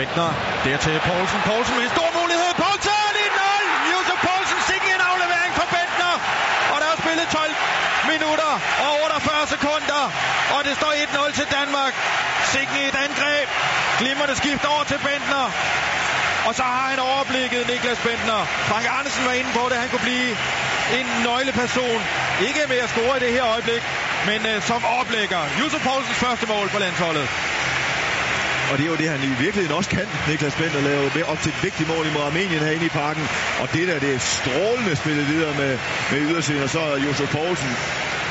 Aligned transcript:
Bentner, 0.00 0.32
dertil 0.64 0.98
Poulsen. 1.08 1.40
Poulsen 1.50 1.74
med 1.78 1.84
en 1.88 1.92
stor 1.96 2.10
mulighed. 2.20 2.50
Poulsen 2.62 2.92
1-0! 3.26 3.92
Josef 3.92 4.18
Poulsen 4.26 4.60
sikke 4.70 4.88
en 4.96 5.02
aflevering 5.10 5.52
for 5.58 5.66
Bentner. 5.74 6.14
Og 6.72 6.76
der 6.82 6.88
er 6.94 6.98
spillet 7.02 7.26
12 7.28 7.54
minutter 8.12 8.52
og 8.86 8.92
48 9.04 9.46
sekunder. 9.54 10.02
Og 10.54 10.60
det 10.66 10.74
står 10.80 10.92
1-0 11.04 11.38
til 11.38 11.46
Danmark. 11.58 11.94
Sikke 12.54 12.76
et 12.88 12.96
angreb. 13.06 13.48
Glimrende 14.00 14.36
skift 14.42 14.64
over 14.72 14.84
til 14.90 14.98
Bentner. 15.06 15.46
Og 16.46 16.52
så 16.58 16.64
har 16.74 16.86
han 16.92 17.00
overblikket 17.12 17.60
Niklas 17.70 18.00
Bentner. 18.06 18.42
Frank 18.70 18.86
Andersen 18.98 19.22
var 19.28 19.34
inde 19.40 19.52
på 19.58 19.64
det. 19.70 19.76
Han 19.82 19.88
kunne 19.92 20.06
blive 20.10 20.30
en 20.98 21.06
nøgleperson. 21.26 22.00
Ikke 22.48 22.62
med 22.72 22.78
at 22.84 22.90
score 22.94 23.14
i 23.18 23.20
det 23.24 23.32
her 23.36 23.44
øjeblik, 23.54 23.82
men 24.28 24.40
uh, 24.50 24.56
som 24.70 24.80
oplægger. 25.00 25.42
Josef 25.60 25.82
Poulsens 25.88 26.20
første 26.24 26.46
mål 26.52 26.66
for 26.74 26.80
landsholdet. 26.84 27.28
Og 28.70 28.78
det 28.78 28.84
er 28.86 28.90
jo 28.94 28.96
det, 28.96 29.08
han 29.08 29.22
i 29.22 29.32
virkeligheden 29.44 29.76
også 29.78 29.90
kan, 29.90 30.06
Niklas 30.28 30.54
Bender, 30.54 30.80
lave 30.80 31.10
med 31.14 31.22
op 31.22 31.40
til 31.42 31.50
et 31.54 31.62
vigtigt 31.62 31.88
mål 31.88 32.06
imod 32.06 32.22
Armenien 32.22 32.62
herinde 32.66 32.86
i 32.86 32.88
parken. 32.88 33.24
Og 33.60 33.72
det 33.72 33.88
der, 33.88 33.98
det 33.98 34.14
er 34.14 34.18
strålende 34.18 34.96
spillet 34.96 35.28
videre 35.28 35.54
med, 35.62 35.72
med 36.10 36.18
ydersiden, 36.20 36.62
og 36.62 36.70
så 36.70 36.80
er 36.80 36.96
Josef 37.06 37.30
Poulsen 37.36 37.72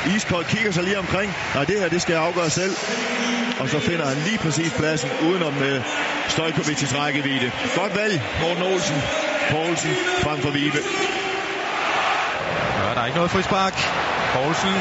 iskold 0.06 0.44
kigger 0.44 0.72
sig 0.72 0.84
lige 0.84 0.98
omkring. 0.98 1.36
Nej, 1.54 1.64
det 1.64 1.80
her, 1.80 1.88
det 1.88 2.02
skal 2.02 2.12
jeg 2.12 2.22
afgøre 2.22 2.50
selv. 2.50 2.76
Og 3.60 3.68
så 3.68 3.78
finder 3.80 4.06
han 4.06 4.16
lige 4.16 4.38
præcis 4.38 4.72
pladsen 4.72 5.10
udenom 5.22 5.52
med 5.52 5.82
Stojkovic's 6.28 6.98
rækkevidde. 6.98 7.52
Godt 7.76 7.96
valg, 7.96 8.22
Morten 8.40 8.62
Olsen. 8.62 9.02
Poulsen 9.50 9.96
frem 10.22 10.42
for 10.42 10.50
Vibe. 10.50 10.78
Ja, 12.78 12.94
der 12.94 13.00
er 13.00 13.06
ikke 13.06 13.16
noget 13.16 13.30
frispark. 13.30 13.74
Poulsen. 14.34 14.74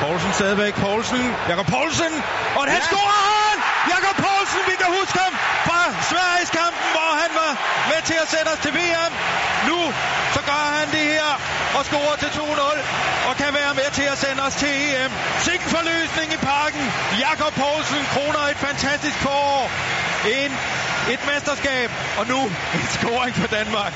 Poulsen 0.00 0.32
stadigvæk. 0.32 0.74
Poulsen. 0.74 1.34
Jakob 1.48 1.66
Poulsen. 1.66 2.12
Og 2.56 2.62
han 2.64 2.80
ja. 2.82 2.88
scorer 2.88 3.20
han! 3.32 3.56
Jakob 3.94 4.16
Poulsen, 4.24 4.62
vi 4.70 4.74
kan 4.80 4.88
huske 5.00 5.18
ham 5.24 5.32
fra 5.66 5.80
Sveriges 6.10 6.50
kampen, 6.58 6.86
hvor 6.96 7.10
han 7.22 7.30
var 7.40 7.50
med 8.32 8.40
at 8.40 8.52
os 8.52 8.58
til 8.64 8.72
VM. 8.78 9.12
Nu 9.68 9.78
så 10.34 10.40
gør 10.50 10.64
han 10.78 10.88
det 10.96 11.06
her 11.16 11.32
og 11.76 11.82
scorer 11.88 12.16
til 12.22 12.30
2-0 12.38 13.28
og 13.28 13.34
kan 13.42 13.50
være 13.60 13.74
med 13.80 13.88
til 13.98 14.06
at 14.12 14.18
sende 14.24 14.40
os 14.48 14.54
til 14.62 14.72
EM. 14.86 15.12
Sikken 15.46 15.68
forløsning 15.76 16.28
i 16.36 16.40
parken. 16.52 16.84
Jakob 17.26 17.52
Poulsen 17.60 18.02
kroner 18.14 18.42
et 18.52 18.60
fantastisk 18.68 19.18
forår. 19.26 19.70
En, 20.40 20.50
et 21.14 21.20
mesterskab, 21.30 21.90
og 22.18 22.24
nu 22.32 22.38
en 22.78 22.86
scoring 22.96 23.34
for 23.42 23.48
Danmark. 23.58 23.92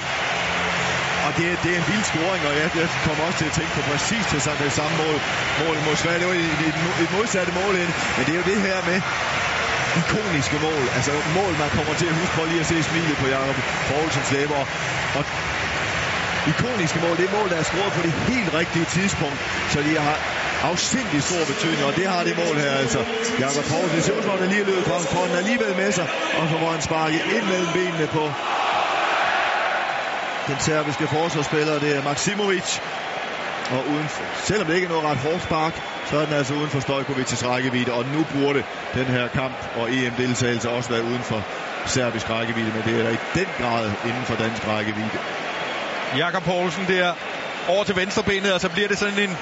Og 1.26 1.30
det, 1.38 1.46
det 1.62 1.70
er 1.74 1.78
en 1.82 1.88
vild 1.92 2.04
scoring, 2.12 2.42
og 2.48 2.54
jeg, 2.60 2.66
jeg 2.80 2.88
kommer 3.06 3.22
også 3.26 3.38
til 3.38 3.48
at 3.50 3.56
tænke 3.58 3.72
på 3.78 3.82
præcis 3.90 4.24
til 4.30 4.38
det 4.66 4.72
samme 4.80 4.94
mål, 5.02 5.16
mål 5.62 5.76
mod 5.86 5.96
Sverige. 6.02 6.18
Det 6.22 6.28
var 6.32 6.34
et, 6.34 6.56
et, 6.70 6.76
et 7.04 7.10
modsatte 7.16 7.52
mål 7.60 7.74
ind, 7.82 7.92
men 8.16 8.22
det 8.26 8.32
er 8.34 8.40
jo 8.42 8.46
det 8.52 8.60
her 8.68 8.78
med 8.90 8.98
ikoniske 9.98 10.58
mål. 10.66 10.82
Altså 10.96 11.12
mål, 11.38 11.52
man 11.62 11.70
kommer 11.76 11.94
til 11.94 12.06
at 12.06 12.14
huske 12.20 12.34
Prøv 12.36 12.46
lige 12.46 12.60
at 12.60 12.66
se 12.66 12.82
smilet 12.82 13.16
på 13.18 13.26
Jakob 13.26 13.56
Poulsens 13.88 14.30
læber. 14.32 14.60
Og 15.18 15.24
ikoniske 16.52 16.98
mål, 17.04 17.16
det 17.16 17.24
er 17.28 17.38
mål, 17.38 17.50
der 17.50 17.56
er 17.56 17.62
scoret 17.62 17.92
på 17.92 18.02
det 18.02 18.12
helt 18.12 18.54
rigtige 18.54 18.84
tidspunkt, 18.84 19.38
så 19.72 19.78
de 19.82 19.92
har 19.98 20.16
afsindig 20.62 21.22
stor 21.22 21.42
betydning, 21.52 21.84
og 21.84 21.96
det 21.96 22.06
har 22.06 22.24
det 22.24 22.36
mål 22.36 22.56
her 22.64 22.72
altså. 22.82 23.04
Jakob 23.38 23.64
Poulsen, 23.64 23.96
det 23.96 24.04
ser 24.04 24.12
ud 24.18 24.22
som, 24.22 24.38
han 24.40 24.48
lige 24.48 24.64
løbet 24.64 24.84
fra, 24.84 24.98
får 25.16 25.26
den 25.26 25.36
alligevel 25.36 25.76
med 25.76 25.92
sig, 25.92 26.08
og 26.38 26.48
så 26.48 26.58
får 26.58 26.70
han 26.70 26.82
sparket 26.82 27.22
ind 27.36 27.44
mellem 27.52 27.70
benene 27.72 28.06
på 28.06 28.32
den 30.48 30.60
serbiske 30.60 31.06
forsvarsspiller, 31.06 31.78
det 31.78 31.96
er 31.96 32.02
Maksimovic. 32.02 32.80
Og 33.70 33.86
uden 33.88 34.08
for, 34.08 34.24
selvom 34.44 34.66
det 34.66 34.74
ikke 34.74 34.84
er 34.84 34.88
noget 34.88 35.04
ret 35.04 35.16
hårdt 35.18 35.42
spark, 35.42 35.74
så 36.10 36.16
er 36.16 36.24
den 36.24 36.34
altså 36.34 36.54
uden 36.54 36.70
for 36.70 36.78
Stojkovic's 36.80 37.46
rækkevidde. 37.48 37.92
Og 37.92 38.04
nu 38.14 38.26
burde 38.34 38.62
den 38.94 39.04
her 39.06 39.28
kamp 39.28 39.54
og 39.76 39.92
EM-deltagelse 39.92 40.70
også 40.70 40.90
være 40.90 41.02
uden 41.04 41.22
for 41.22 41.42
serbisk 41.86 42.30
rækkevidde, 42.30 42.72
men 42.72 42.82
det 42.86 42.98
er 42.98 43.02
der 43.02 43.10
i 43.10 43.18
den 43.34 43.46
grad 43.60 43.90
inden 44.06 44.24
for 44.24 44.34
dansk 44.34 44.66
rækkevidde. 44.68 45.18
Jakob 46.16 46.42
Poulsen 46.42 46.84
der 46.88 47.12
over 47.68 47.84
til 47.84 47.96
venstrebenet, 47.96 48.52
og 48.52 48.60
så 48.60 48.68
bliver 48.68 48.88
det 48.88 48.98
sådan 48.98 49.18
en, 49.18 49.36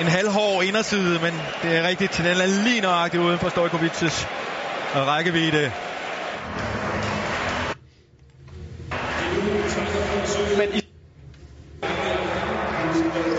en 0.00 0.06
halvhård 0.06 0.64
inderside, 0.64 1.18
men 1.22 1.34
det 1.62 1.76
er 1.78 1.88
rigtigt, 1.88 2.16
den 2.18 2.26
er 2.26 2.46
lige 2.46 2.80
nøjagtigt 2.80 3.22
uden 3.22 3.38
for 3.38 3.48
Stojkovic's 3.48 4.26
rækkevidde. 4.96 5.72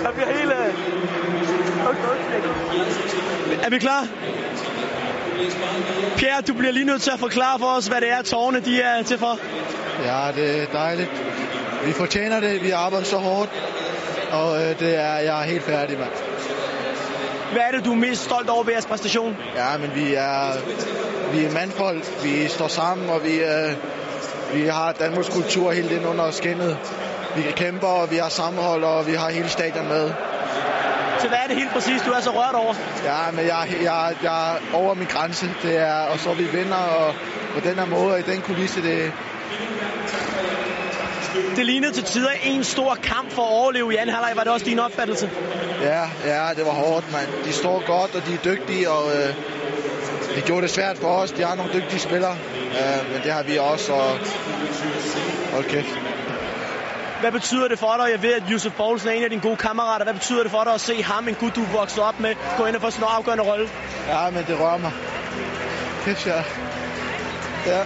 Jeg 0.04 0.12
bliver 0.14 0.38
helt... 0.38 0.52
Er 3.64 3.70
vi 3.70 3.80
klar? 3.80 4.08
Pierre, 6.18 6.42
du 6.48 6.54
bliver 6.54 6.72
lige 6.72 6.86
nødt 6.86 7.02
til 7.02 7.12
at 7.12 7.20
forklare 7.20 7.60
for 7.60 7.66
os, 7.66 7.88
hvad 7.88 8.02
det 8.02 8.12
er, 8.12 8.22
tårne 8.22 8.60
de 8.60 8.82
er 8.82 9.04
til 9.04 9.18
for. 9.18 9.40
Ja, 10.04 10.32
det 10.36 10.62
er 10.62 10.66
dejligt. 10.66 11.10
Vi 11.86 11.92
fortjener 11.92 12.40
det. 12.40 12.64
Vi 12.64 12.72
arbejder 12.72 13.06
så 13.06 13.18
hårdt. 13.18 13.50
Og 14.32 14.62
øh, 14.62 14.80
det 14.80 14.96
er, 14.96 15.14
jeg 15.14 15.40
er 15.42 15.44
helt 15.44 15.64
færdig, 15.64 16.00
mand. 16.00 16.12
Hvad 17.52 17.62
er 17.62 17.72
det, 17.72 17.86
du 17.86 17.92
er 17.92 17.96
mest 17.96 18.24
stolt 18.24 18.50
over 18.50 18.64
ved 18.64 18.74
jeres 18.74 18.86
præstation? 18.86 19.38
Ja, 19.56 19.78
men 19.78 19.92
vi 19.96 20.14
er, 20.14 20.54
vi 21.34 21.46
er 21.46 21.52
mandfolk. 21.52 22.24
Vi 22.24 22.48
står 22.48 22.68
sammen, 22.68 23.10
og 23.10 23.24
vi, 23.24 23.36
øh, 23.36 23.76
vi 24.54 24.68
har 24.68 24.92
Danmarks 24.92 25.30
kultur 25.30 25.72
helt 25.72 25.92
ind 25.92 26.06
under 26.06 26.32
skinnet. 26.32 26.78
Vi 27.36 27.42
kæmper, 27.56 27.88
og 27.88 28.12
vi 28.12 28.18
har 28.18 28.30
sammenhold, 28.30 28.84
og 28.84 29.08
vi 29.08 29.14
har 29.14 29.30
hele 29.30 29.50
stadion 29.50 29.88
med. 29.88 30.12
Så 31.20 31.28
hvad 31.28 31.38
er 31.44 31.48
det 31.48 31.56
helt 31.56 31.74
præcis, 31.74 32.02
du 32.02 32.12
er 32.12 32.20
så 32.22 32.32
rørt 32.32 32.56
over? 32.56 32.74
Ja, 33.06 33.32
men 33.32 33.46
jeg, 33.46 33.68
jeg, 33.84 34.16
jeg 34.24 34.54
er 34.54 34.60
over 34.74 34.94
min 34.94 35.08
grænse. 35.08 35.50
Det 35.64 35.78
er, 35.78 35.94
og 35.94 36.20
så 36.20 36.34
vi 36.34 36.44
vinder, 36.44 36.78
og 36.78 37.14
på 37.54 37.60
den 37.60 37.76
her 37.80 37.86
måde, 37.86 38.14
og 38.14 38.20
i 38.20 38.22
den 38.22 38.42
kulisse, 38.42 38.82
det, 38.82 39.12
det 41.56 41.66
lignede 41.66 41.94
til 41.94 42.04
tider 42.04 42.30
en 42.44 42.64
stor 42.64 42.98
kamp 43.04 43.32
for 43.32 43.42
at 43.42 43.50
overleve 43.50 43.94
i 43.94 43.96
anden 43.96 44.16
halvleg. 44.16 44.36
Var 44.36 44.44
det 44.44 44.52
også 44.52 44.66
din 44.66 44.80
opfattelse? 44.80 45.30
Ja, 45.82 46.04
ja, 46.26 46.50
det 46.56 46.66
var 46.66 46.72
hårdt, 46.72 47.12
mand. 47.12 47.28
De 47.46 47.54
står 47.54 47.84
godt, 47.86 48.16
og 48.16 48.26
de 48.28 48.34
er 48.34 48.56
dygtige, 48.56 48.90
og 48.90 49.12
øh, 49.12 49.36
de 50.36 50.42
gjorde 50.42 50.62
det 50.62 50.70
svært 50.70 50.98
for 50.98 51.08
os. 51.08 51.32
De 51.32 51.44
har 51.44 51.56
nogle 51.56 51.74
dygtige 51.74 52.00
spillere, 52.00 52.38
øh, 52.56 53.12
men 53.12 53.22
det 53.24 53.32
har 53.32 53.44
vi 53.44 53.58
også, 53.58 53.94
og 53.94 54.18
hold 55.54 55.66
kæft. 55.66 56.00
Hvad 57.24 57.32
betyder 57.32 57.68
det 57.68 57.80
for 57.80 57.96
dig? 57.98 58.12
Jeg 58.12 58.22
ved, 58.22 58.34
at 58.34 58.44
Josef 58.52 58.74
Poulsen 58.74 59.10
er 59.10 59.14
en 59.14 59.24
af 59.24 59.30
dine 59.30 59.42
gode 59.42 59.56
kammerater. 59.58 60.06
Hvad 60.06 60.14
betyder 60.14 60.44
det 60.44 60.52
for 60.52 60.64
dig 60.64 60.74
at 60.74 60.82
se 60.82 61.04
ham, 61.04 61.28
en 61.28 61.36
gut, 61.36 61.56
du 61.56 61.64
voksede 61.64 62.06
op 62.06 62.20
med, 62.20 62.36
gå 62.58 62.66
ind 62.66 62.76
og 62.76 62.82
få 62.82 62.90
sådan 62.90 63.08
en 63.08 63.14
afgørende 63.18 63.44
rolle? 63.44 63.70
Ja, 64.08 64.30
men 64.30 64.46
det 64.48 64.60
rører 64.60 64.78
mig. 64.78 64.92
Det 66.06 66.12
er 66.12 66.16
sjovt. 66.16 66.60
Ja. 67.66 67.84